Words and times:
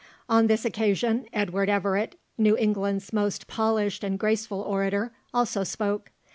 On 0.27 0.47
this 0.47 0.65
occasion, 0.65 1.27
Edward 1.31 1.69
Everett, 1.69 2.19
"New 2.35 2.57
England's 2.57 3.13
most 3.13 3.45
polished 3.45 4.03
and 4.03 4.17
graceful 4.17 4.61
orator," 4.61 5.13
also 5.31 5.63
spoke. 5.63 6.09